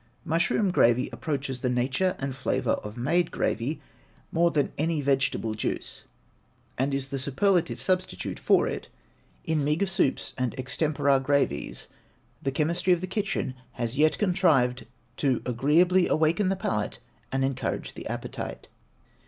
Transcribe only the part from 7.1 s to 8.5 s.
superlative substitute